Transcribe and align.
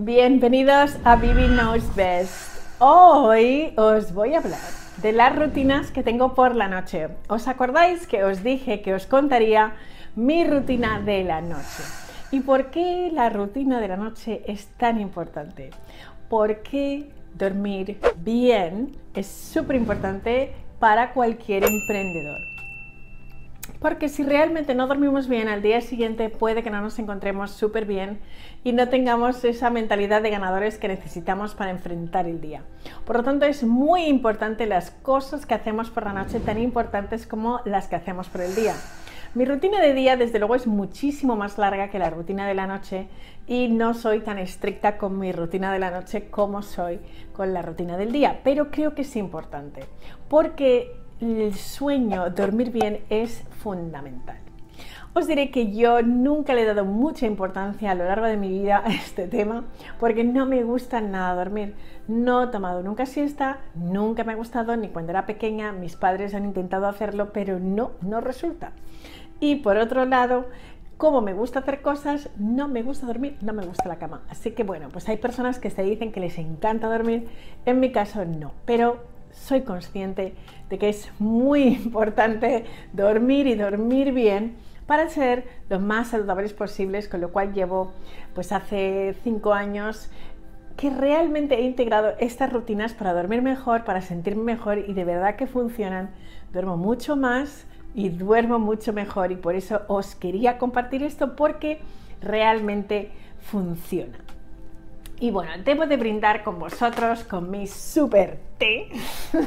Bienvenidos 0.00 0.96
a 1.02 1.16
Bibi 1.16 1.48
Knows 1.48 1.96
Best. 1.96 2.62
Hoy 2.78 3.72
os 3.76 4.14
voy 4.14 4.34
a 4.34 4.38
hablar 4.38 4.60
de 5.02 5.10
las 5.10 5.34
rutinas 5.34 5.90
que 5.90 6.04
tengo 6.04 6.36
por 6.36 6.54
la 6.54 6.68
noche. 6.68 7.08
¿Os 7.28 7.48
acordáis 7.48 8.06
que 8.06 8.22
os 8.22 8.44
dije 8.44 8.80
que 8.80 8.94
os 8.94 9.06
contaría 9.06 9.74
mi 10.14 10.44
rutina 10.44 11.00
de 11.00 11.24
la 11.24 11.40
noche? 11.40 11.82
¿Y 12.30 12.38
por 12.42 12.70
qué 12.70 13.10
la 13.12 13.28
rutina 13.28 13.80
de 13.80 13.88
la 13.88 13.96
noche 13.96 14.42
es 14.46 14.68
tan 14.76 15.00
importante? 15.00 15.70
Porque 16.28 17.10
dormir 17.34 17.98
bien 18.18 18.96
es 19.14 19.26
súper 19.26 19.74
importante 19.74 20.52
para 20.78 21.12
cualquier 21.12 21.64
emprendedor. 21.64 22.57
Porque 23.80 24.08
si 24.08 24.24
realmente 24.24 24.74
no 24.74 24.86
dormimos 24.88 25.28
bien, 25.28 25.48
al 25.48 25.62
día 25.62 25.80
siguiente 25.80 26.28
puede 26.30 26.62
que 26.62 26.70
no 26.70 26.80
nos 26.80 26.98
encontremos 26.98 27.52
súper 27.52 27.84
bien 27.84 28.18
y 28.64 28.72
no 28.72 28.88
tengamos 28.88 29.44
esa 29.44 29.70
mentalidad 29.70 30.20
de 30.20 30.30
ganadores 30.30 30.78
que 30.78 30.88
necesitamos 30.88 31.54
para 31.54 31.70
enfrentar 31.70 32.26
el 32.26 32.40
día. 32.40 32.64
Por 33.04 33.16
lo 33.16 33.22
tanto, 33.22 33.46
es 33.46 33.62
muy 33.62 34.06
importante 34.06 34.66
las 34.66 34.90
cosas 34.90 35.46
que 35.46 35.54
hacemos 35.54 35.90
por 35.90 36.04
la 36.04 36.12
noche, 36.12 36.40
tan 36.40 36.60
importantes 36.60 37.26
como 37.26 37.60
las 37.64 37.86
que 37.86 37.96
hacemos 37.96 38.28
por 38.28 38.40
el 38.40 38.54
día. 38.54 38.74
Mi 39.34 39.44
rutina 39.44 39.80
de 39.80 39.94
día, 39.94 40.16
desde 40.16 40.38
luego, 40.38 40.54
es 40.54 40.66
muchísimo 40.66 41.36
más 41.36 41.58
larga 41.58 41.90
que 41.90 41.98
la 41.98 42.10
rutina 42.10 42.48
de 42.48 42.54
la 42.54 42.66
noche 42.66 43.08
y 43.46 43.68
no 43.68 43.94
soy 43.94 44.20
tan 44.20 44.38
estricta 44.38 44.98
con 44.98 45.18
mi 45.18 45.32
rutina 45.32 45.72
de 45.72 45.78
la 45.78 45.90
noche 45.90 46.30
como 46.30 46.62
soy 46.62 46.98
con 47.32 47.52
la 47.54 47.62
rutina 47.62 47.96
del 47.96 48.10
día, 48.10 48.40
pero 48.42 48.70
creo 48.70 48.94
que 48.94 49.02
es 49.02 49.16
importante 49.16 49.84
porque 50.28 50.96
el 51.20 51.54
sueño, 51.54 52.30
dormir 52.30 52.70
bien, 52.70 53.00
es 53.10 53.42
fundamental. 53.62 54.38
Os 55.14 55.26
diré 55.26 55.50
que 55.50 55.72
yo 55.72 56.02
nunca 56.02 56.54
le 56.54 56.62
he 56.62 56.64
dado 56.64 56.84
mucha 56.84 57.26
importancia 57.26 57.90
a 57.90 57.94
lo 57.94 58.04
largo 58.04 58.26
de 58.26 58.36
mi 58.36 58.50
vida 58.50 58.82
a 58.84 58.88
este 58.88 59.26
tema 59.26 59.64
porque 59.98 60.22
no 60.22 60.46
me 60.46 60.62
gusta 60.62 61.00
nada 61.00 61.34
dormir. 61.34 61.74
No 62.06 62.44
he 62.44 62.46
tomado 62.48 62.82
nunca 62.82 63.06
siesta, 63.06 63.58
nunca 63.74 64.22
me 64.22 64.32
ha 64.32 64.36
gustado, 64.36 64.76
ni 64.76 64.88
cuando 64.88 65.10
era 65.10 65.26
pequeña 65.26 65.72
mis 65.72 65.96
padres 65.96 66.34
han 66.34 66.44
intentado 66.44 66.86
hacerlo, 66.86 67.32
pero 67.32 67.58
no, 67.58 67.92
no 68.00 68.20
resulta. 68.20 68.72
Y 69.40 69.56
por 69.56 69.76
otro 69.76 70.04
lado, 70.04 70.46
como 70.98 71.20
me 71.20 71.32
gusta 71.32 71.60
hacer 71.60 71.80
cosas, 71.80 72.28
no 72.36 72.68
me 72.68 72.82
gusta 72.82 73.06
dormir, 73.06 73.38
no 73.40 73.52
me 73.52 73.64
gusta 73.64 73.88
la 73.88 73.98
cama. 73.98 74.22
Así 74.28 74.52
que 74.52 74.62
bueno, 74.62 74.88
pues 74.90 75.08
hay 75.08 75.16
personas 75.16 75.58
que 75.58 75.70
se 75.70 75.82
dicen 75.82 76.12
que 76.12 76.20
les 76.20 76.38
encanta 76.38 76.88
dormir, 76.88 77.28
en 77.66 77.80
mi 77.80 77.92
caso 77.92 78.24
no, 78.24 78.52
pero 78.66 79.17
soy 79.38 79.62
consciente 79.62 80.34
de 80.68 80.78
que 80.78 80.88
es 80.88 81.10
muy 81.18 81.62
importante 81.84 82.64
dormir 82.92 83.46
y 83.46 83.54
dormir 83.54 84.12
bien 84.12 84.56
para 84.86 85.08
ser 85.08 85.44
lo 85.68 85.80
más 85.80 86.08
saludables 86.08 86.52
posibles, 86.54 87.08
con 87.08 87.20
lo 87.20 87.30
cual 87.30 87.52
llevo 87.52 87.92
pues 88.34 88.52
hace 88.52 89.14
cinco 89.22 89.52
años 89.52 90.10
que 90.78 90.90
realmente 90.90 91.56
he 91.56 91.62
integrado 91.62 92.14
estas 92.20 92.52
rutinas 92.52 92.94
para 92.94 93.12
dormir 93.12 93.42
mejor, 93.42 93.84
para 93.84 94.00
sentirme 94.00 94.44
mejor 94.44 94.78
y 94.78 94.92
de 94.94 95.04
verdad 95.04 95.36
que 95.36 95.46
funcionan. 95.46 96.10
Duermo 96.52 96.76
mucho 96.76 97.16
más 97.16 97.66
y 97.94 98.08
duermo 98.10 98.58
mucho 98.58 98.92
mejor 98.92 99.32
y 99.32 99.36
por 99.36 99.56
eso 99.56 99.82
os 99.88 100.14
quería 100.14 100.56
compartir 100.56 101.02
esto 101.02 101.34
porque 101.36 101.80
realmente 102.22 103.10
funciona. 103.40 104.18
Y 105.20 105.30
bueno, 105.30 105.50
debo 105.64 105.86
de 105.86 105.96
brindar 105.96 106.44
con 106.44 106.58
vosotros 106.58 107.24
con 107.24 107.50
mi 107.50 107.66
super 107.66 108.38
té. 108.56 108.88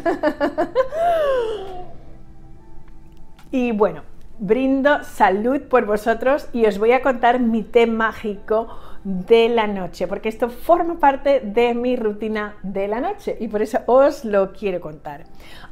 y 3.52 3.72
bueno, 3.72 4.04
brindo 4.38 5.04
salud 5.04 5.62
por 5.70 5.86
vosotros 5.86 6.48
y 6.52 6.66
os 6.66 6.78
voy 6.78 6.92
a 6.92 7.02
contar 7.02 7.40
mi 7.40 7.64
té 7.64 7.88
mágico 7.88 8.68
de 9.04 9.50
la 9.50 9.66
noche, 9.66 10.08
porque 10.08 10.30
esto 10.30 10.50
forma 10.50 11.00
parte 11.00 11.40
de 11.40 11.74
mi 11.74 11.96
rutina 11.96 12.56
de 12.64 12.88
la 12.88 13.00
noche 13.00 13.38
y 13.40 13.48
por 13.48 13.62
eso 13.62 13.80
os 13.86 14.26
lo 14.26 14.52
quiero 14.52 14.82
contar. 14.82 15.24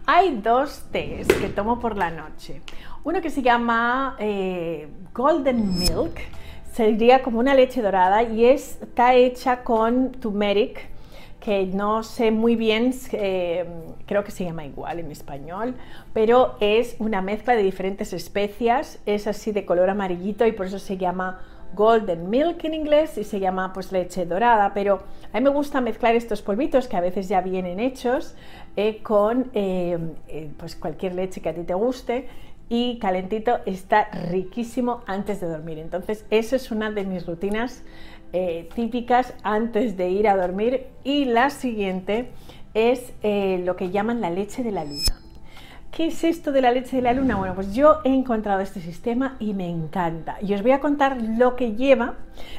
Hay 0.06 0.38
dos 0.38 0.86
tés 0.92 1.28
que 1.28 1.50
tomo 1.50 1.80
por 1.80 1.98
la 1.98 2.10
noche. 2.10 2.62
Uno 3.04 3.22
que 3.22 3.30
se 3.30 3.42
llama 3.42 4.16
eh, 4.20 4.88
Golden 5.14 5.78
Milk 5.78 6.20
sería 6.80 7.22
como 7.22 7.40
una 7.40 7.56
leche 7.56 7.82
dorada 7.82 8.24
y 8.24 8.46
está 8.46 9.14
hecha 9.14 9.66
con 9.66 10.14
turmeric, 10.14 10.88
que 11.42 11.66
no 11.66 12.04
sé 12.04 12.32
muy 12.32 12.56
bien, 12.56 12.94
eh, 13.12 13.66
creo 14.06 14.24
que 14.24 14.32
se 14.32 14.46
llama 14.46 14.66
igual 14.66 15.00
en 15.00 15.12
español, 15.12 15.76
pero 16.14 16.56
es 16.62 16.96
una 17.00 17.22
mezcla 17.22 17.58
de 17.58 17.64
diferentes 17.64 18.14
especias, 18.14 19.00
es 19.06 19.28
así 19.28 19.52
de 19.52 19.66
color 19.66 19.90
amarillito 19.90 20.46
y 20.48 20.54
por 20.54 20.68
eso 20.68 20.80
se 20.80 20.96
llama 20.96 21.42
golden 21.76 22.30
milk 22.30 22.64
en 22.64 22.74
inglés 22.74 23.18
y 23.18 23.26
se 23.26 23.42
llama 23.42 23.74
pues 23.74 23.92
leche 23.92 24.26
dorada, 24.26 24.72
pero 24.74 25.04
a 25.34 25.38
mí 25.38 25.44
me 25.44 25.50
gusta 25.50 25.82
mezclar 25.82 26.16
estos 26.16 26.42
polvitos 26.42 26.88
que 26.88 26.96
a 26.96 27.02
veces 27.02 27.28
ya 27.28 27.42
vienen 27.42 27.82
hechos 27.82 28.36
eh, 28.78 29.04
con 29.04 29.52
eh, 29.54 30.00
pues 30.58 30.78
cualquier 30.78 31.16
leche 31.16 31.42
que 31.42 31.50
a 31.50 31.54
ti 31.54 31.64
te 31.64 31.74
guste 31.74 32.30
y 32.70 33.00
calentito 33.00 33.60
está 33.66 34.10
riquísimo 34.30 35.02
antes 35.08 35.42
de 35.42 35.48
dormir. 35.48 35.80
Entonces, 35.80 36.26
eso 36.30 36.56
es 36.56 36.72
una 36.72 36.92
de 36.92 37.04
mis 37.04 37.26
rutinas 37.26 37.84
eh, 38.32 38.70
típicas 38.76 39.34
antes 39.42 39.98
de 39.98 40.10
ir 40.10 40.28
a 40.28 40.38
dormir. 40.38 40.86
Y 41.04 41.26
la 41.26 41.50
siguiente 41.50 42.30
es 42.76 43.12
eh, 43.24 43.62
lo 43.66 43.76
que 43.76 43.90
llaman 43.90 44.22
la 44.22 44.30
leche 44.30 44.64
de 44.64 44.72
la 44.72 44.86
luna. 44.86 45.20
¿Qué 45.92 46.06
es 46.08 46.24
esto 46.24 46.52
de 46.52 46.62
la 46.62 46.72
leche 46.72 46.98
de 46.98 47.02
la 47.02 47.14
luna? 47.14 47.36
Bueno, 47.36 47.56
pues 47.56 47.74
yo 47.74 47.98
he 48.04 48.14
encontrado 48.14 48.62
este 48.62 48.80
sistema 48.80 49.36
y 49.40 49.56
me 49.56 49.68
encanta. 49.68 50.38
Y 50.40 50.54
os 50.54 50.62
voy 50.62 50.72
a 50.72 50.80
contar 50.80 51.20
lo 51.20 51.56
que 51.56 51.74
lleva 51.74 52.14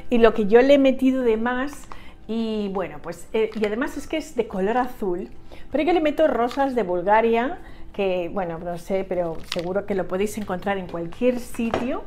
y 0.09 0.17
lo 0.17 0.33
que 0.33 0.47
yo 0.47 0.61
le 0.61 0.73
he 0.73 0.77
metido 0.77 1.21
de 1.23 1.37
más. 1.37 1.87
Y 2.33 2.69
bueno, 2.69 2.99
pues, 3.01 3.27
eh, 3.33 3.49
y 3.53 3.65
además 3.65 3.97
es 3.97 4.07
que 4.07 4.15
es 4.15 4.37
de 4.37 4.47
color 4.47 4.77
azul, 4.77 5.29
pero 5.69 5.83
yo 5.83 5.91
le 5.91 5.99
meto 5.99 6.29
rosas 6.29 6.75
de 6.75 6.83
Bulgaria, 6.83 7.59
que, 7.91 8.29
bueno, 8.31 8.57
no 8.57 8.77
sé, 8.77 9.03
pero 9.03 9.35
seguro 9.53 9.85
que 9.85 9.95
lo 9.95 10.07
podéis 10.07 10.37
encontrar 10.37 10.77
en 10.77 10.87
cualquier 10.87 11.39
sitio. 11.39 12.05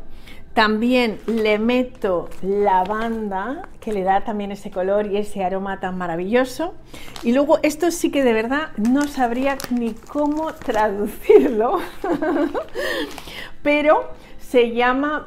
También 0.54 1.18
le 1.26 1.58
meto 1.58 2.30
lavanda, 2.40 3.68
que 3.80 3.92
le 3.92 4.02
da 4.02 4.24
también 4.24 4.50
ese 4.50 4.70
color 4.70 5.08
y 5.08 5.18
ese 5.18 5.44
aroma 5.44 5.78
tan 5.78 5.98
maravilloso. 5.98 6.72
Y 7.22 7.32
luego 7.32 7.58
esto 7.62 7.90
sí 7.90 8.10
que 8.10 8.24
de 8.24 8.32
verdad 8.32 8.70
no 8.78 9.06
sabría 9.06 9.58
ni 9.68 9.92
cómo 9.92 10.54
traducirlo, 10.54 11.80
pero 13.62 14.08
se 14.38 14.70
llama 14.70 15.26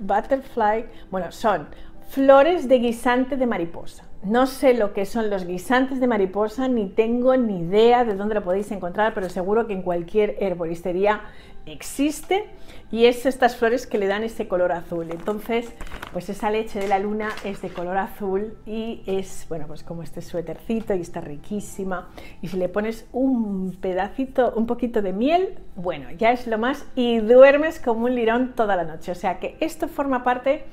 butterfly, 0.00 0.86
bueno, 1.12 1.30
son 1.30 1.68
flores 2.14 2.68
de 2.68 2.78
guisante 2.78 3.36
de 3.36 3.44
mariposa. 3.44 4.04
No 4.22 4.46
sé 4.46 4.72
lo 4.72 4.92
que 4.92 5.04
son 5.04 5.30
los 5.30 5.44
guisantes 5.44 5.98
de 5.98 6.06
mariposa, 6.06 6.68
ni 6.68 6.88
tengo 6.88 7.36
ni 7.36 7.62
idea 7.62 8.04
de 8.04 8.14
dónde 8.14 8.36
lo 8.36 8.44
podéis 8.44 8.70
encontrar, 8.70 9.14
pero 9.14 9.28
seguro 9.28 9.66
que 9.66 9.72
en 9.72 9.82
cualquier 9.82 10.36
herboristería 10.38 11.22
existe 11.66 12.44
y 12.92 13.06
es 13.06 13.26
estas 13.26 13.56
flores 13.56 13.88
que 13.88 13.98
le 13.98 14.06
dan 14.06 14.22
ese 14.22 14.46
color 14.46 14.70
azul. 14.70 15.08
Entonces, 15.10 15.72
pues 16.12 16.28
esa 16.28 16.50
leche 16.50 16.78
de 16.78 16.86
la 16.86 17.00
luna 17.00 17.30
es 17.44 17.60
de 17.62 17.70
color 17.70 17.96
azul 17.96 18.56
y 18.64 19.02
es, 19.06 19.46
bueno, 19.48 19.66
pues 19.66 19.82
como 19.82 20.04
este 20.04 20.22
suétercito 20.22 20.94
y 20.94 21.00
está 21.00 21.20
riquísima. 21.20 22.10
Y 22.42 22.48
si 22.48 22.58
le 22.58 22.68
pones 22.68 23.08
un 23.10 23.76
pedacito, 23.80 24.52
un 24.54 24.66
poquito 24.66 25.02
de 25.02 25.12
miel, 25.12 25.58
bueno, 25.74 26.12
ya 26.12 26.30
es 26.30 26.46
lo 26.46 26.58
más 26.58 26.86
y 26.94 27.18
duermes 27.18 27.80
como 27.80 28.04
un 28.04 28.14
lirón 28.14 28.52
toda 28.54 28.76
la 28.76 28.84
noche. 28.84 29.10
O 29.10 29.16
sea 29.16 29.40
que 29.40 29.56
esto 29.58 29.88
forma 29.88 30.22
parte 30.22 30.64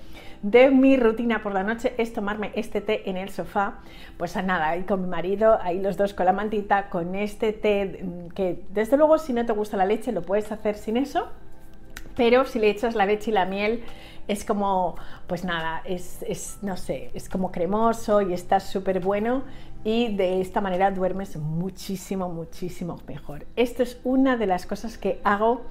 de 0.42 0.72
mi 0.72 0.98
rutina 0.98 1.44
por 1.44 1.54
la 1.54 1.64
noche 1.64 1.94
es 1.98 2.14
tomarme 2.14 2.52
este 2.56 2.82
té 2.82 3.10
en 3.10 3.18
el 3.18 3.30
sofá, 3.30 3.80
pues 4.18 4.36
a 4.38 4.42
nada, 4.42 4.70
ahí 4.70 4.84
con 4.84 5.02
mi 5.02 5.08
marido, 5.08 5.60
ahí 5.62 5.80
los 5.80 5.98
dos 5.98 6.14
con 6.14 6.26
la 6.26 6.34
mantita, 6.34 6.90
con 6.90 7.16
este 7.16 7.54
té 7.54 8.04
que 8.34 8.64
desde 8.70 8.98
luego 8.98 9.18
si 9.18 9.34
no 9.34 9.46
te 9.46 9.54
gusta 9.54 9.78
la 9.78 9.86
leche 9.86 10.12
lo 10.12 10.24
puedes 10.24 10.52
hacer 10.52 10.76
sin 10.76 10.98
eso, 10.98 11.28
pero 12.16 12.46
si 12.46 12.60
le 12.60 12.70
echas 12.70 12.96
la 12.96 13.06
leche 13.06 13.32
y 13.32 13.34
la 13.34 13.46
miel 13.46 13.84
es 14.28 14.46
como, 14.46 14.96
pues 15.28 15.44
nada, 15.44 15.82
es, 15.86 16.24
es 16.28 16.60
no 16.62 16.78
sé, 16.78 17.12
es 17.14 17.30
como 17.30 17.52
cremoso 17.52 18.22
y 18.22 18.34
está 18.34 18.60
súper 18.60 19.00
bueno 19.00 19.44
y 19.84 20.16
de 20.16 20.42
esta 20.42 20.62
manera 20.62 20.92
duermes 20.92 21.38
muchísimo, 21.38 22.30
muchísimo 22.30 23.00
mejor. 23.08 23.46
Esto 23.56 23.84
es 23.84 24.00
una 24.04 24.38
de 24.38 24.46
las 24.46 24.66
cosas 24.66 24.98
que 24.98 25.20
hago 25.24 25.62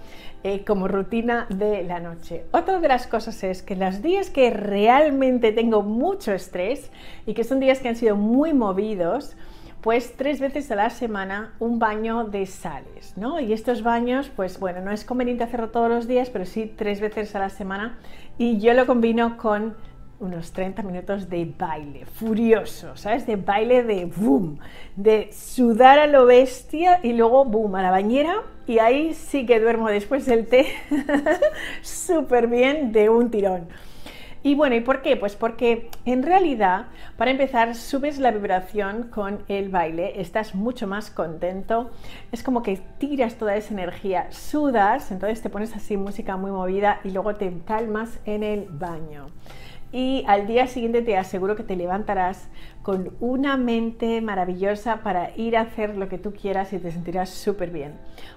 eh, 0.43 0.65
como 0.65 0.89
rutina 0.89 1.47
de 1.49 1.83
la 1.83 2.01
noche. 2.01 2.45
Otra 2.53 2.81
de 2.81 2.89
las 2.89 3.07
cosas 3.07 3.43
es 3.45 3.63
que 3.63 3.77
los 3.77 4.03
días 4.03 4.31
que 4.31 4.51
realmente 4.51 5.53
tengo 5.53 5.83
mucho 5.83 6.33
estrés 6.33 6.91
y 7.27 7.35
que 7.35 7.45
son 7.45 7.61
días 7.61 7.79
que 7.79 7.89
han 7.89 7.97
sido 7.97 8.17
muy 8.17 8.53
movidos, 8.53 9.37
pues 9.81 10.15
tres 10.17 10.41
veces 10.41 10.71
a 10.71 10.77
la 10.77 10.91
semana 10.91 11.55
un 11.59 11.79
baño 11.79 12.25
de 12.25 12.45
sales, 12.47 13.17
¿no? 13.17 13.41
Y 13.41 13.53
estos 13.53 13.83
baños, 13.83 14.31
pues 14.35 14.61
bueno, 14.61 14.81
no 14.83 14.93
es 14.93 15.05
conveniente 15.05 15.45
hacerlo 15.45 15.71
todos 15.71 15.89
los 15.89 16.07
días, 16.07 16.29
pero 16.31 16.45
sí 16.45 16.71
tres 16.77 17.01
veces 17.01 17.35
a 17.35 17.39
la 17.39 17.49
semana 17.49 17.99
y 18.37 18.59
yo 18.59 18.75
lo 18.75 18.87
combino 18.87 19.37
con 19.37 19.75
unos 20.21 20.53
30 20.53 20.83
minutos 20.83 21.29
de 21.29 21.51
baile, 21.59 22.05
furioso, 22.05 22.97
¿sabes? 22.97 23.27
De 23.27 23.37
baile 23.37 23.83
de 23.83 24.05
boom, 24.05 24.59
de 24.95 25.31
sudar 25.33 25.99
a 25.99 26.07
lo 26.07 26.27
bestia 26.27 27.01
y 27.03 27.15
luego 27.15 27.45
boom, 27.47 27.75
a 27.75 27.83
la 27.83 27.91
bañera 27.91 28.43
y 28.67 28.79
ahí 28.79 29.15
sí 29.15 29.47
que 29.47 29.59
duermo 29.59 29.89
después 29.89 30.27
del 30.27 30.47
té 30.47 30.67
súper 31.83 32.47
bien 32.47 32.93
de 32.93 33.09
un 33.09 33.31
tirón. 33.31 33.69
Y 34.43 34.55
bueno, 34.55 34.75
¿y 34.75 34.81
por 34.81 35.03
qué? 35.03 35.17
Pues 35.17 35.37
porque 35.37 35.91
en 36.07 36.23
realidad, 36.23 36.87
para 37.19 37.31
empezar, 37.31 37.75
subes 37.75 38.19
la 38.19 38.31
vibración 38.31 39.05
con 39.05 39.41
el 39.49 39.69
baile, 39.69 40.19
estás 40.19 40.55
mucho 40.55 40.87
más 40.87 41.11
contento, 41.11 41.91
es 42.33 42.43
como 42.43 42.63
que 42.63 42.81
tiras 42.99 43.35
toda 43.35 43.57
esa 43.57 43.75
energía, 43.75 44.33
sudas, 44.33 45.11
entonces 45.11 45.43
te 45.43 45.51
pones 45.51 45.77
así 45.77 45.99
música 45.99 46.39
muy 46.39 46.51
movida 46.51 47.01
y 47.05 47.11
luego 47.11 47.35
te 47.35 47.53
calmas 47.67 48.19
en 48.25 48.43
el 48.43 48.67
baño 48.71 49.27
y 49.93 50.25
al 50.27 50.47
día 50.47 50.67
siguiente 50.67 51.03
te 51.03 51.17
aseguro 51.17 51.57
que 51.57 51.63
te 51.63 51.77
levantarás 51.77 52.49
con 52.83 53.13
una 53.21 53.57
mente 53.57 54.21
maravillosa 54.21 55.03
para 55.03 55.37
ir 55.37 55.57
a 55.57 55.63
hacer 55.63 55.97
lo 55.97 56.09
que 56.09 56.19
tú 56.19 56.33
quieras 56.33 56.73
y 56.73 56.79
te 56.79 56.93
sentirás 56.93 57.31
súper 57.31 57.71
bien. 57.71 57.95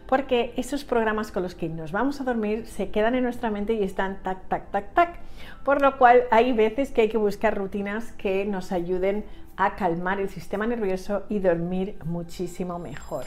Porque 0.07 0.53
esos 0.57 0.83
programas 0.83 1.31
con 1.31 1.43
los 1.43 1.55
que 1.55 1.69
nos 1.69 1.91
vamos 1.91 2.19
a 2.21 2.23
dormir 2.23 2.65
se 2.65 2.89
quedan 2.89 3.15
en 3.15 3.23
nuestra 3.23 3.51
mente 3.51 3.73
y 3.73 3.83
están 3.83 4.21
tac, 4.23 4.47
tac, 4.47 4.71
tac, 4.71 4.93
tac. 4.93 5.19
Por 5.63 5.81
lo 5.81 5.97
cual 5.97 6.23
hay 6.31 6.53
veces 6.53 6.91
que 6.91 7.01
hay 7.01 7.09
que 7.09 7.17
buscar 7.17 7.57
rutinas 7.57 8.11
que 8.13 8.45
nos 8.45 8.71
ayuden 8.71 9.23
a 9.55 9.75
calmar 9.75 10.19
el 10.19 10.29
sistema 10.29 10.65
nervioso 10.65 11.23
y 11.29 11.39
dormir 11.39 11.97
muchísimo 12.05 12.79
mejor. 12.79 13.25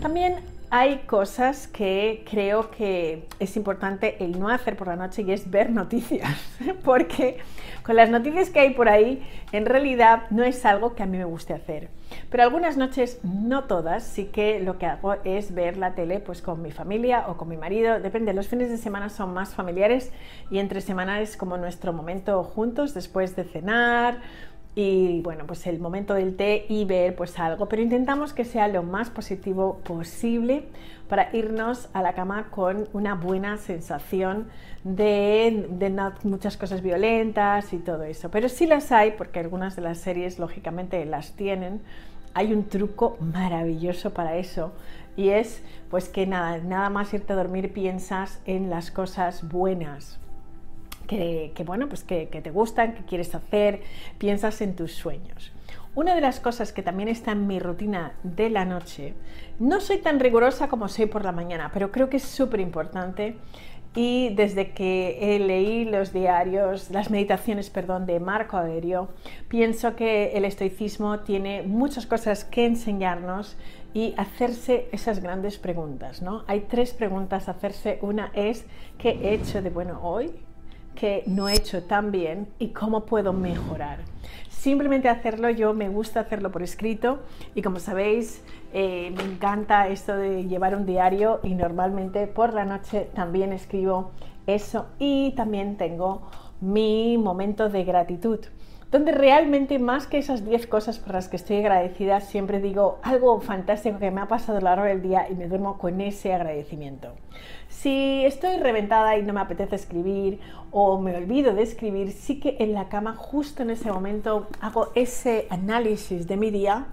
También 0.00 0.36
hay 0.70 0.98
cosas 0.98 1.66
que 1.66 2.24
creo 2.30 2.70
que 2.70 3.26
es 3.40 3.56
importante 3.56 4.22
el 4.24 4.38
no 4.38 4.48
hacer 4.48 4.76
por 4.76 4.86
la 4.86 4.94
noche 4.94 5.22
y 5.22 5.32
es 5.32 5.50
ver 5.50 5.70
noticias, 5.70 6.30
porque 6.84 7.38
con 7.84 7.96
las 7.96 8.08
noticias 8.08 8.50
que 8.50 8.60
hay 8.60 8.70
por 8.70 8.88
ahí, 8.88 9.26
en 9.50 9.66
realidad 9.66 10.22
no 10.30 10.44
es 10.44 10.64
algo 10.64 10.94
que 10.94 11.02
a 11.02 11.06
mí 11.06 11.18
me 11.18 11.24
guste 11.24 11.54
hacer. 11.54 11.88
Pero 12.30 12.44
algunas 12.44 12.76
noches, 12.76 13.20
no 13.24 13.64
todas, 13.64 14.04
sí 14.04 14.26
que 14.26 14.60
lo 14.60 14.78
que 14.78 14.86
hago 14.86 15.16
es 15.24 15.54
ver 15.54 15.76
la 15.76 15.94
tele 15.94 16.20
pues 16.20 16.40
con 16.40 16.62
mi 16.62 16.70
familia 16.70 17.24
o 17.28 17.36
con 17.36 17.48
mi 17.48 17.56
marido, 17.56 17.98
depende, 18.00 18.32
los 18.32 18.48
fines 18.48 18.70
de 18.70 18.76
semana 18.76 19.08
son 19.08 19.34
más 19.34 19.54
familiares 19.54 20.12
y 20.50 20.58
entre 20.58 20.80
semana 20.80 21.20
es 21.20 21.36
como 21.36 21.56
nuestro 21.56 21.92
momento 21.92 22.42
juntos 22.44 22.94
después 22.94 23.34
de 23.34 23.44
cenar 23.44 24.18
y 24.74 25.20
bueno, 25.22 25.46
pues 25.46 25.66
el 25.66 25.80
momento 25.80 26.14
del 26.14 26.36
té 26.36 26.66
y 26.68 26.84
ver 26.84 27.16
pues 27.16 27.38
algo, 27.38 27.68
pero 27.68 27.82
intentamos 27.82 28.32
que 28.32 28.44
sea 28.44 28.68
lo 28.68 28.82
más 28.82 29.10
positivo 29.10 29.80
posible 29.84 30.64
para 31.08 31.34
irnos 31.34 31.88
a 31.92 32.02
la 32.02 32.12
cama 32.12 32.50
con 32.50 32.88
una 32.92 33.14
buena 33.14 33.56
sensación 33.56 34.48
de, 34.84 35.66
de 35.70 35.90
no 35.90 36.12
muchas 36.22 36.56
cosas 36.56 36.82
violentas 36.82 37.72
y 37.72 37.78
todo 37.78 38.04
eso. 38.04 38.30
Pero 38.30 38.48
sí 38.48 38.66
las 38.66 38.92
hay, 38.92 39.12
porque 39.12 39.40
algunas 39.40 39.74
de 39.74 39.82
las 39.82 39.98
series 39.98 40.38
lógicamente 40.38 41.04
las 41.04 41.32
tienen, 41.32 41.80
hay 42.32 42.52
un 42.52 42.64
truco 42.68 43.16
maravilloso 43.20 44.14
para 44.14 44.36
eso 44.36 44.72
y 45.16 45.30
es 45.30 45.62
pues 45.90 46.08
que 46.08 46.26
nada, 46.26 46.58
nada 46.58 46.90
más 46.90 47.12
irte 47.12 47.32
a 47.32 47.36
dormir 47.36 47.72
piensas 47.72 48.40
en 48.46 48.70
las 48.70 48.92
cosas 48.92 49.48
buenas, 49.48 50.20
que, 51.16 51.64
bueno, 51.64 51.88
pues 51.88 52.04
que, 52.04 52.26
te 52.26 52.50
gustan, 52.50 52.94
que 52.94 53.04
quieres 53.04 53.34
hacer, 53.34 53.82
piensas 54.18 54.60
en 54.60 54.76
tus 54.76 54.92
sueños. 54.92 55.52
Una 55.94 56.14
de 56.14 56.20
las 56.20 56.38
cosas 56.38 56.72
que 56.72 56.82
también 56.82 57.08
está 57.08 57.32
en 57.32 57.48
mi 57.48 57.58
rutina 57.58 58.12
de 58.22 58.48
la 58.48 58.64
noche, 58.64 59.14
no 59.58 59.80
soy 59.80 59.98
tan 59.98 60.20
rigurosa 60.20 60.68
como 60.68 60.86
soy 60.86 61.06
por 61.06 61.24
la 61.24 61.32
mañana, 61.32 61.70
pero 61.74 61.90
creo 61.90 62.08
que 62.08 62.18
es 62.18 62.22
súper 62.22 62.60
importante 62.60 63.36
y 63.96 64.32
desde 64.36 64.70
que 64.70 65.36
leí 65.44 65.84
los 65.84 66.12
diarios, 66.12 66.90
las 66.90 67.10
meditaciones, 67.10 67.70
perdón, 67.70 68.06
de 68.06 68.20
Marco 68.20 68.56
Aurelio, 68.56 69.08
pienso 69.48 69.96
que 69.96 70.30
el 70.34 70.44
estoicismo 70.44 71.20
tiene 71.20 71.62
muchas 71.62 72.06
cosas 72.06 72.44
que 72.44 72.66
enseñarnos 72.66 73.56
y 73.92 74.14
hacerse 74.16 74.88
esas 74.92 75.18
grandes 75.18 75.58
preguntas, 75.58 76.22
¿no? 76.22 76.44
Hay 76.46 76.60
tres 76.60 76.92
preguntas 76.92 77.48
a 77.48 77.50
hacerse. 77.50 77.98
Una 78.00 78.30
es 78.34 78.64
¿qué 78.96 79.10
he 79.10 79.34
hecho 79.34 79.60
de 79.60 79.70
bueno 79.70 79.98
hoy? 80.04 80.30
No 81.26 81.48
he 81.48 81.54
hecho 81.54 81.82
tan 81.82 82.10
bien 82.10 82.48
y 82.58 82.68
cómo 82.68 83.06
puedo 83.06 83.32
mejorar. 83.32 83.98
Simplemente 84.48 85.08
hacerlo, 85.08 85.48
yo 85.48 85.72
me 85.72 85.88
gusta 85.88 86.20
hacerlo 86.20 86.50
por 86.50 86.62
escrito 86.62 87.20
y 87.54 87.62
como 87.62 87.78
sabéis, 87.78 88.44
eh, 88.74 89.12
me 89.16 89.22
encanta 89.22 89.88
esto 89.88 90.16
de 90.16 90.46
llevar 90.46 90.76
un 90.76 90.84
diario 90.84 91.40
y 91.42 91.54
normalmente 91.54 92.26
por 92.26 92.52
la 92.52 92.64
noche 92.64 93.08
también 93.14 93.52
escribo 93.52 94.10
eso 94.46 94.86
y 94.98 95.32
también 95.36 95.76
tengo 95.76 96.22
mi 96.60 97.16
momento 97.16 97.70
de 97.70 97.84
gratitud 97.84 98.40
donde 98.90 99.12
realmente 99.12 99.78
más 99.78 100.06
que 100.06 100.18
esas 100.18 100.44
10 100.44 100.66
cosas 100.66 100.98
por 100.98 101.14
las 101.14 101.28
que 101.28 101.36
estoy 101.36 101.58
agradecida, 101.58 102.20
siempre 102.20 102.60
digo 102.60 102.98
algo 103.02 103.40
fantástico 103.40 103.98
que 103.98 104.10
me 104.10 104.20
ha 104.20 104.26
pasado 104.26 104.58
a 104.58 104.60
lo 104.60 104.64
largo 104.64 104.84
del 104.84 105.00
día 105.00 105.28
y 105.30 105.34
me 105.34 105.46
duermo 105.46 105.78
con 105.78 106.00
ese 106.00 106.34
agradecimiento. 106.34 107.14
Si 107.68 108.24
estoy 108.24 108.56
reventada 108.56 109.16
y 109.16 109.22
no 109.22 109.32
me 109.32 109.40
apetece 109.40 109.76
escribir 109.76 110.40
o 110.72 111.00
me 111.00 111.16
olvido 111.16 111.54
de 111.54 111.62
escribir, 111.62 112.10
sí 112.10 112.40
que 112.40 112.56
en 112.58 112.74
la 112.74 112.88
cama 112.88 113.14
justo 113.14 113.62
en 113.62 113.70
ese 113.70 113.92
momento 113.92 114.48
hago 114.60 114.88
ese 114.96 115.46
análisis 115.50 116.26
de 116.26 116.36
mi 116.36 116.50
día 116.50 116.86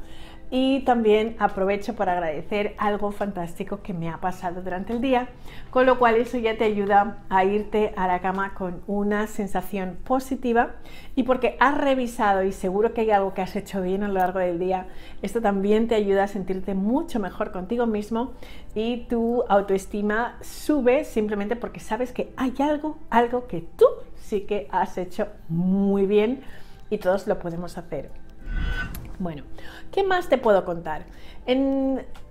y 0.49 0.81
también 0.81 1.35
aprovecho 1.39 1.95
para 1.95 2.13
agradecer 2.13 2.73
algo 2.77 3.11
fantástico 3.11 3.81
que 3.81 3.93
me 3.93 4.09
ha 4.09 4.17
pasado 4.19 4.61
durante 4.61 4.93
el 4.93 5.01
día, 5.01 5.27
con 5.69 5.85
lo 5.85 5.99
cual 5.99 6.15
eso 6.15 6.37
ya 6.37 6.57
te 6.57 6.63
ayuda 6.63 7.23
a 7.29 7.43
irte 7.43 7.93
a 7.97 8.07
la 8.07 8.21
cama 8.21 8.53
con 8.53 8.81
una 8.87 9.27
sensación 9.27 9.97
positiva 10.05 10.75
y 11.15 11.23
porque 11.23 11.57
has 11.59 11.77
revisado 11.77 12.43
y 12.43 12.53
seguro 12.53 12.93
que 12.93 13.01
hay 13.01 13.11
algo 13.11 13.33
que 13.33 13.41
has 13.41 13.55
hecho 13.55 13.81
bien 13.81 14.03
a 14.03 14.07
lo 14.07 14.15
largo 14.15 14.39
del 14.39 14.59
día, 14.59 14.87
esto 15.21 15.41
también 15.41 15.87
te 15.87 15.95
ayuda 15.95 16.23
a 16.23 16.27
sentirte 16.27 16.75
mucho 16.75 17.19
mejor 17.19 17.51
contigo 17.51 17.85
mismo 17.85 18.33
y 18.73 19.05
tu 19.07 19.43
autoestima 19.49 20.37
sube 20.41 21.03
simplemente 21.03 21.55
porque 21.55 21.79
sabes 21.79 22.11
que 22.11 22.31
hay 22.37 22.53
algo, 22.59 22.97
algo 23.09 23.47
que 23.47 23.61
tú 23.61 23.85
sí 24.15 24.41
que 24.41 24.67
has 24.71 24.97
hecho 24.97 25.27
muy 25.49 26.05
bien 26.05 26.41
y 26.89 26.97
todos 26.99 27.27
lo 27.27 27.37
podemos 27.39 27.77
hacer. 27.77 28.11
Bueno, 29.19 29.43
¿qué 29.91 30.03
más 30.03 30.29
te 30.29 30.37
puedo 30.37 30.63
contar? 30.65 31.05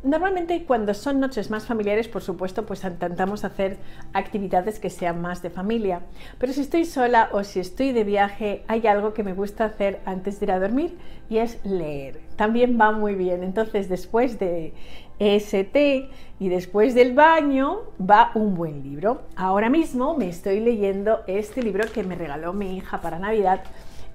normalmente 0.03 0.67
cuando 0.67 0.93
son 0.93 1.21
noches 1.21 1.51
más 1.51 1.65
familiares, 1.65 2.07
por 2.07 2.23
supuesto, 2.23 2.67
pues 2.67 2.85
intentamos 2.85 3.45
hacer 3.45 3.79
actividades 4.13 4.79
que 4.79 4.91
sean 4.91 5.23
más 5.23 5.41
de 5.41 5.49
familia. 5.49 6.03
Pero 6.39 6.53
si 6.53 6.61
estoy 6.61 6.85
sola 6.85 7.31
o 7.33 7.43
si 7.43 7.61
estoy 7.61 7.93
de 7.93 8.05
viaje, 8.05 8.63
hay 8.69 8.87
algo 8.87 9.15
que 9.15 9.23
me 9.23 9.33
gusta 9.33 9.65
hacer 9.65 10.01
antes 10.05 10.39
de 10.39 10.45
ir 10.45 10.53
a 10.53 10.61
dormir 10.61 10.99
y 11.31 11.39
es 11.39 11.65
leer. 11.65 12.21
También 12.37 12.79
va 12.79 12.93
muy 12.93 13.15
bien. 13.15 13.43
Entonces, 13.43 13.89
después 13.89 14.39
de 14.39 14.75
té 15.19 16.11
y 16.39 16.49
después 16.51 16.95
del 16.95 17.15
baño, 17.15 17.79
va 17.99 18.33
un 18.35 18.55
buen 18.55 18.83
libro. 18.83 19.23
Ahora 19.35 19.71
mismo 19.71 20.15
me 20.15 20.29
estoy 20.29 20.61
leyendo 20.61 21.21
este 21.27 21.63
libro 21.63 21.91
que 21.91 22.03
me 22.03 22.17
regaló 22.17 22.53
mi 22.53 22.77
hija 22.77 23.01
para 23.01 23.19
Navidad 23.19 23.63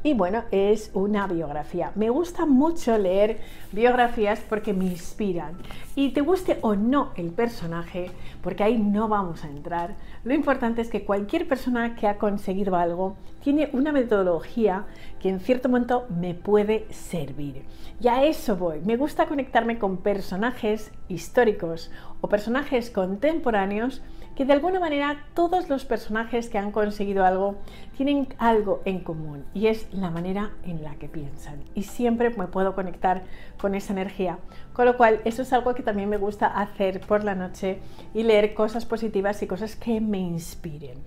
y 0.04 0.14
bueno, 0.14 0.44
es 0.52 0.90
una 0.94 1.28
biografía. 1.28 1.92
Me 1.96 2.10
gusta 2.10 2.46
mucho 2.46 2.98
leer 2.98 3.40
biografías 3.72 4.40
porque 4.48 4.74
me 4.74 4.86
inspiran. 4.86 5.58
Y 5.96 6.10
te 6.10 6.22
guste 6.22 6.58
o 6.62 6.76
no 6.76 7.12
el 7.16 7.30
personaje, 7.30 8.10
porque 8.42 8.64
ahí 8.64 8.78
no 8.78 9.08
vamos 9.08 9.44
a 9.44 9.50
entrar, 9.50 9.96
lo 10.24 10.34
importante 10.34 10.82
es 10.82 10.90
que 10.90 11.04
cualquier 11.04 11.48
persona 11.48 11.96
que 11.96 12.08
ha 12.08 12.18
conseguido 12.18 12.76
algo 12.76 13.16
tiene 13.42 13.70
una 13.74 13.92
metodología 13.92 14.86
que 15.20 15.30
en 15.30 15.40
cierto 15.40 15.70
momento 15.70 16.06
me 16.10 16.34
puede 16.34 16.86
servir. 16.92 17.66
Y 18.00 18.08
a 18.08 18.24
eso 18.24 18.56
voy. 18.56 18.80
Me 18.82 18.98
gusta 18.98 19.28
conectarme 19.28 19.78
con 19.78 19.98
personajes 19.98 20.92
históricos 21.08 21.92
o 22.22 22.30
personajes 22.30 22.90
contemporáneos 22.90 24.02
que 24.36 24.46
de 24.46 24.54
alguna 24.54 24.80
manera 24.80 25.26
todos 25.34 25.70
los 25.70 25.86
personajes 25.86 26.50
que 26.50 26.58
han 26.58 26.72
conseguido 26.72 27.26
algo 27.26 27.58
tienen 27.98 28.34
algo 28.38 28.82
en 28.86 29.02
común 29.02 29.46
y 29.54 29.68
es 29.68 29.94
la 29.94 30.10
manera 30.10 30.52
en 30.64 30.84
la 30.84 30.96
que 30.96 31.10
piensan. 31.10 31.64
Y 31.76 31.84
siempre 31.84 32.30
me 32.32 32.48
puedo 32.48 32.74
conectar 32.74 33.24
con 33.60 33.76
esa 33.76 33.94
energía. 33.94 34.40
Con 34.74 34.86
lo 34.86 34.98
cual, 34.98 35.22
eso 35.26 35.42
es 35.42 35.52
algo 35.54 35.76
que 35.76 35.84
también 35.84 36.10
me 36.10 36.18
gusta 36.18 36.48
hacer 36.48 37.02
por 37.02 37.24
la 37.24 37.36
noche 37.36 37.80
y 38.14 38.24
leer 38.24 38.54
cosas 38.54 38.86
positivas 38.86 39.44
y 39.44 39.48
cosas 39.48 39.76
que 39.76 40.00
me 40.00 40.20
inspiren. 40.20 41.04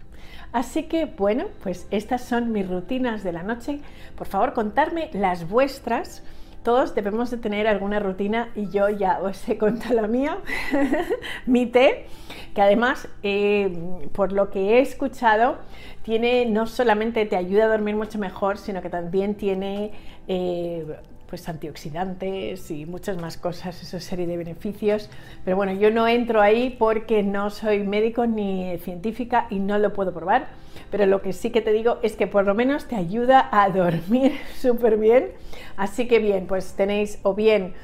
Así 0.55 0.85
que 0.85 1.07
bueno, 1.07 1.47
pues 1.65 1.87
estas 1.91 2.23
son 2.23 2.53
mis 2.53 2.67
rutinas 2.69 3.25
de 3.25 3.33
la 3.33 3.43
noche. 3.43 3.81
Por 4.17 4.29
favor, 4.29 4.53
contarme 4.53 5.11
las 5.13 5.49
vuestras 5.49 6.23
todos 6.63 6.95
debemos 6.95 7.31
de 7.31 7.37
tener 7.37 7.67
alguna 7.67 7.99
rutina 8.01 8.49
y 8.57 8.71
yo 8.71 8.89
ya 8.89 9.21
os 9.21 9.47
he 9.49 9.59
contado 9.59 9.95
la 10.01 10.09
mía, 10.09 10.39
mi 11.47 11.67
té, 11.67 12.07
que 12.55 12.63
además, 12.63 13.07
eh, 13.23 13.77
por 14.13 14.33
lo 14.33 14.51
que 14.51 14.79
he 14.79 14.81
escuchado, 14.81 15.59
tiene 16.05 16.47
no 16.47 16.67
solamente 16.67 17.27
te 17.27 17.37
ayuda 17.37 17.65
a 17.65 17.69
dormir 17.69 17.97
mucho 17.97 18.19
mejor, 18.19 18.57
sino 18.57 18.81
que 18.81 18.89
también 18.89 19.35
tiene 19.35 19.93
eh, 20.27 20.87
pues 21.29 21.49
antioxidantes 21.49 22.71
y 22.71 22.87
muchas 22.87 23.17
más 23.17 23.37
cosas, 23.37 23.83
esa 23.83 24.01
serie 24.01 24.27
de 24.27 24.37
beneficios. 24.37 25.11
Pero 25.45 25.57
bueno, 25.57 25.73
yo 25.73 25.91
no 25.91 26.07
entro 26.07 26.41
ahí 26.41 26.77
porque 26.79 27.23
no 27.23 27.51
soy 27.51 27.85
médico 27.85 28.27
ni 28.27 28.79
científica 28.79 29.47
y 29.51 29.59
no 29.59 29.79
lo 29.79 29.93
puedo 29.93 30.13
probar. 30.13 30.49
Pero 30.91 31.07
lo 31.07 31.23
que 31.23 31.33
sí 31.33 31.51
que 31.51 31.61
te 31.61 31.73
digo 31.73 31.99
es 32.03 32.17
que 32.17 32.27
por 32.27 32.45
lo 32.45 32.55
menos 32.55 32.87
te 32.87 32.97
ayuda 32.97 33.49
a 33.51 33.69
dormir 33.71 34.33
súper 34.61 34.97
bien. 34.97 35.33
Así 35.77 36.07
que 36.07 36.19
bien, 36.19 36.47
pues 36.47 36.75
tenéis 36.75 37.19
o 37.23 37.35
bien 37.35 37.75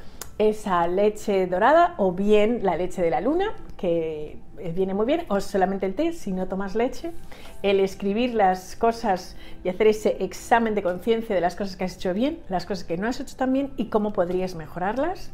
esa 0.49 0.87
leche 0.87 1.47
dorada 1.47 1.95
o 1.97 2.11
bien 2.11 2.61
la 2.63 2.75
leche 2.75 3.01
de 3.01 3.09
la 3.09 3.21
luna, 3.21 3.53
que 3.77 4.37
viene 4.73 4.93
muy 4.93 5.05
bien, 5.05 5.25
o 5.27 5.39
solamente 5.39 5.85
el 5.85 5.95
té 5.95 6.13
si 6.13 6.31
no 6.31 6.47
tomas 6.47 6.75
leche. 6.75 7.11
El 7.63 7.79
escribir 7.79 8.33
las 8.33 8.75
cosas 8.75 9.35
y 9.63 9.69
hacer 9.69 9.87
ese 9.87 10.17
examen 10.23 10.75
de 10.75 10.83
conciencia 10.83 11.35
de 11.35 11.41
las 11.41 11.55
cosas 11.55 11.75
que 11.75 11.83
has 11.83 11.95
hecho 11.95 12.13
bien, 12.13 12.39
las 12.49 12.65
cosas 12.65 12.83
que 12.83 12.97
no 12.97 13.07
has 13.07 13.19
hecho 13.19 13.35
tan 13.35 13.53
bien 13.53 13.71
y 13.77 13.85
cómo 13.85 14.13
podrías 14.13 14.55
mejorarlas. 14.55 15.31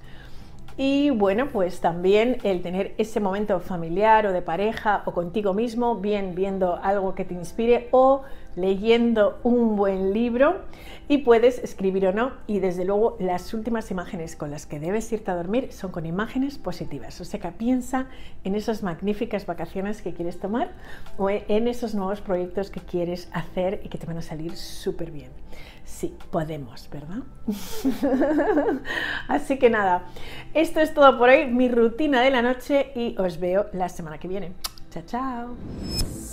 Y 0.77 1.09
bueno, 1.09 1.47
pues 1.51 1.81
también 1.81 2.37
el 2.43 2.61
tener 2.61 2.93
ese 2.99 3.19
momento 3.19 3.59
familiar 3.59 4.27
o 4.27 4.31
de 4.31 4.43
pareja 4.43 5.01
o 5.05 5.11
contigo 5.11 5.53
mismo, 5.53 5.95
bien 5.95 6.35
viendo 6.35 6.75
algo 6.83 7.15
que 7.15 7.25
te 7.25 7.33
inspire 7.33 7.87
o 7.91 8.21
leyendo 8.57 9.39
un 9.43 9.75
buen 9.75 10.13
libro 10.13 10.61
y 11.07 11.19
puedes 11.19 11.59
escribir 11.59 12.07
o 12.07 12.11
no 12.11 12.33
y 12.47 12.59
desde 12.59 12.83
luego 12.83 13.15
las 13.19 13.53
últimas 13.53 13.91
imágenes 13.91 14.35
con 14.35 14.51
las 14.51 14.65
que 14.65 14.79
debes 14.79 15.11
irte 15.13 15.31
a 15.31 15.35
dormir 15.35 15.71
son 15.71 15.91
con 15.91 16.05
imágenes 16.05 16.57
positivas. 16.57 17.21
O 17.21 17.25
sea 17.25 17.39
que 17.39 17.51
piensa 17.51 18.07
en 18.43 18.55
esas 18.55 18.83
magníficas 18.83 19.45
vacaciones 19.45 20.01
que 20.01 20.13
quieres 20.13 20.39
tomar 20.39 20.71
o 21.17 21.29
en 21.29 21.67
esos 21.67 21.95
nuevos 21.95 22.19
proyectos 22.19 22.69
que 22.69 22.81
quieres 22.81 23.29
hacer 23.31 23.79
y 23.83 23.89
que 23.89 23.97
te 23.97 24.05
van 24.05 24.17
a 24.17 24.21
salir 24.21 24.57
súper 24.57 25.11
bien. 25.11 25.29
Sí, 25.85 26.13
podemos, 26.31 26.89
¿verdad? 26.91 27.23
Así 29.29 29.57
que 29.57 29.69
nada, 29.69 30.03
esto 30.53 30.81
es 30.81 30.93
todo 30.93 31.17
por 31.17 31.29
hoy, 31.29 31.47
mi 31.47 31.69
rutina 31.69 32.21
de 32.21 32.29
la 32.29 32.41
noche 32.41 32.91
y 32.93 33.15
os 33.17 33.39
veo 33.39 33.67
la 33.71 33.87
semana 33.87 34.17
que 34.17 34.27
viene. 34.27 34.51
Chao, 34.91 35.03
chao. 35.05 36.26